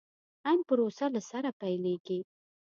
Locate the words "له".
1.13-1.21